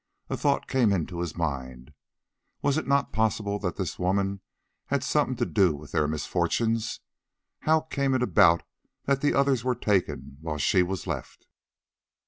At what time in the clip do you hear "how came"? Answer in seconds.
7.59-8.15